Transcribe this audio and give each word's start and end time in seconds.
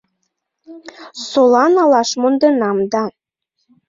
Сола 1.29 1.65
налаш 1.75 2.09
монденам 2.21 2.77
да. 2.91 3.03